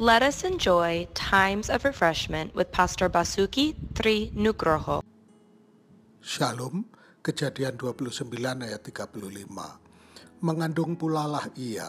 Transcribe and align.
Let 0.00 0.24
us 0.24 0.48
enjoy 0.48 1.12
times 1.12 1.68
of 1.68 1.84
refreshment 1.84 2.56
with 2.56 2.72
Pastor 2.72 3.12
Basuki 3.12 3.76
Tri 3.92 4.32
Nugroho. 4.32 5.04
Shalom, 6.24 6.88
kejadian 7.20 7.76
29 7.76 8.32
ayat 8.64 8.80
35. 8.80 9.20
Mengandung 10.40 10.96
pulalah 10.96 11.52
ia, 11.52 11.84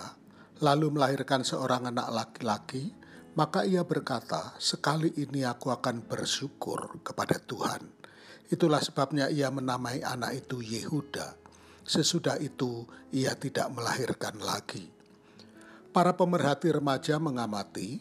lalu 0.60 0.92
melahirkan 0.92 1.48
seorang 1.48 1.88
anak 1.88 2.12
laki-laki, 2.12 2.92
maka 3.40 3.64
ia 3.64 3.88
berkata, 3.88 4.60
sekali 4.60 5.16
ini 5.16 5.48
aku 5.48 5.72
akan 5.72 6.04
bersyukur 6.04 7.00
kepada 7.08 7.40
Tuhan. 7.40 7.96
Itulah 8.52 8.84
sebabnya 8.84 9.32
ia 9.32 9.48
menamai 9.48 10.04
anak 10.04 10.36
itu 10.36 10.60
Yehuda. 10.60 11.40
Sesudah 11.88 12.36
itu 12.44 12.84
ia 13.16 13.40
tidak 13.40 13.72
melahirkan 13.72 14.36
lagi. 14.44 15.00
Para 15.92 16.16
pemerhati 16.16 16.72
remaja 16.72 17.20
mengamati 17.20 18.00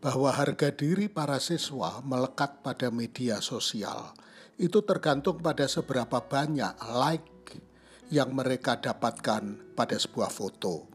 bahwa 0.00 0.32
harga 0.32 0.72
diri 0.72 1.04
para 1.04 1.36
siswa 1.36 2.00
melekat 2.00 2.64
pada 2.64 2.88
media 2.88 3.44
sosial. 3.44 4.16
Itu 4.56 4.80
tergantung 4.88 5.44
pada 5.44 5.68
seberapa 5.68 6.16
banyak 6.24 6.80
like 6.96 7.60
yang 8.08 8.32
mereka 8.32 8.80
dapatkan 8.80 9.76
pada 9.76 9.96
sebuah 10.00 10.32
foto. 10.32 10.88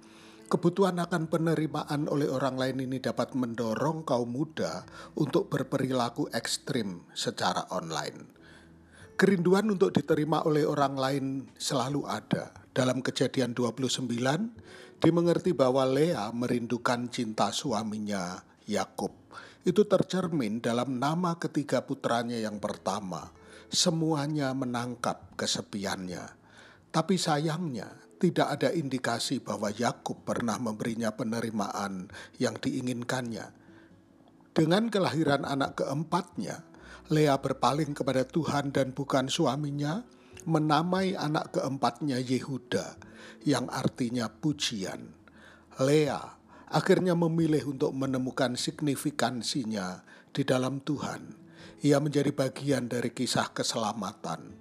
Kebutuhan 0.50 0.98
akan 0.98 1.30
penerimaan 1.30 2.10
oleh 2.10 2.26
orang 2.26 2.58
lain 2.58 2.90
ini 2.90 2.98
dapat 2.98 3.38
mendorong 3.38 4.02
kaum 4.02 4.26
muda 4.26 4.82
untuk 5.22 5.54
berperilaku 5.54 6.34
ekstrim 6.34 7.06
secara 7.14 7.70
online. 7.70 8.34
Kerinduan 9.14 9.70
untuk 9.70 9.94
diterima 9.94 10.42
oleh 10.42 10.66
orang 10.66 10.98
lain 10.98 11.26
selalu 11.54 12.02
ada. 12.10 12.50
Dalam 12.76 13.00
kejadian 13.00 13.56
29, 13.56 14.12
Dimengerti 15.00 15.52
bahwa 15.52 15.84
Lea 15.84 16.32
merindukan 16.32 17.12
cinta 17.12 17.52
suaminya 17.52 18.42
Yakub. 18.66 19.12
Itu 19.66 19.86
tercermin 19.90 20.62
dalam 20.62 21.02
nama 21.02 21.38
ketiga 21.42 21.82
putranya 21.82 22.38
yang 22.38 22.62
pertama. 22.62 23.34
Semuanya 23.70 24.54
menangkap 24.54 25.34
kesepiannya. 25.36 26.24
Tapi 26.94 27.18
sayangnya, 27.18 27.92
tidak 28.16 28.48
ada 28.56 28.70
indikasi 28.72 29.44
bahwa 29.44 29.68
Yakub 29.74 30.24
pernah 30.24 30.56
memberinya 30.56 31.12
penerimaan 31.12 32.08
yang 32.40 32.56
diinginkannya. 32.56 33.52
Dengan 34.56 34.88
kelahiran 34.88 35.44
anak 35.44 35.84
keempatnya, 35.84 36.64
Lea 37.12 37.36
berpaling 37.36 37.92
kepada 37.92 38.24
Tuhan 38.24 38.72
dan 38.72 38.96
bukan 38.96 39.28
suaminya, 39.28 40.02
menamai 40.46 41.18
anak 41.18 41.58
keempatnya 41.58 42.22
Yehuda, 42.22 42.98
yang 43.46 43.70
artinya 43.70 44.30
pujian. 44.30 45.14
Lea 45.82 46.22
akhirnya 46.72 47.14
memilih 47.14 47.76
untuk 47.76 47.94
menemukan 47.94 48.58
signifikansinya 48.58 50.02
di 50.32 50.42
dalam 50.48 50.82
Tuhan. 50.82 51.46
Ia 51.86 52.02
menjadi 52.02 52.34
bagian 52.34 52.90
dari 52.90 53.14
kisah 53.14 53.54
keselamatan. 53.54 54.58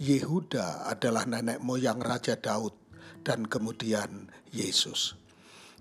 Yehuda 0.00 0.90
adalah 0.90 1.22
nenek 1.22 1.62
moyang 1.62 2.02
Raja 2.02 2.34
Daud 2.34 2.74
dan 3.22 3.46
kemudian 3.46 4.26
Yesus. 4.50 5.14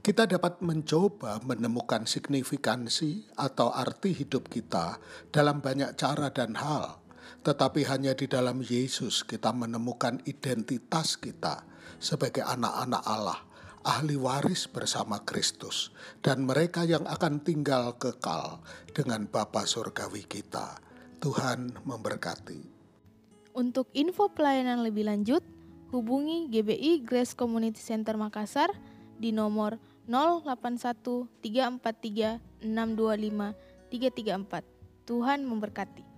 Kita 0.04 0.28
dapat 0.28 0.60
mencoba 0.60 1.40
menemukan 1.48 2.04
signifikansi 2.04 3.40
atau 3.40 3.72
arti 3.72 4.12
hidup 4.12 4.52
kita 4.52 5.00
dalam 5.32 5.64
banyak 5.64 5.96
cara 5.96 6.28
dan 6.28 6.60
hal 6.60 7.03
tetapi 7.44 7.84
hanya 7.88 8.16
di 8.16 8.26
dalam 8.26 8.64
Yesus 8.64 9.24
kita 9.28 9.52
menemukan 9.52 10.24
identitas 10.24 11.20
kita 11.20 11.64
sebagai 12.00 12.44
anak-anak 12.44 13.04
Allah, 13.04 13.40
ahli 13.84 14.16
waris 14.16 14.68
bersama 14.72 15.20
Kristus, 15.24 15.92
dan 16.24 16.48
mereka 16.48 16.88
yang 16.88 17.04
akan 17.04 17.44
tinggal 17.44 17.96
kekal 18.00 18.64
dengan 18.92 19.28
Bapa 19.28 19.68
Surgawi 19.68 20.24
kita. 20.28 20.80
Tuhan 21.24 21.72
memberkati. 21.88 22.68
Untuk 23.56 23.88
info 23.96 24.28
pelayanan 24.28 24.84
lebih 24.84 25.08
lanjut, 25.08 25.40
hubungi 25.94 26.52
GBI 26.52 27.06
Grace 27.06 27.32
Community 27.32 27.80
Center 27.80 28.20
Makassar 28.20 28.74
di 29.16 29.32
nomor 29.32 29.80
081 30.10 31.32
343 31.40 32.66
625 32.66 33.56
334. 33.88 35.08
Tuhan 35.08 35.40
memberkati. 35.46 36.13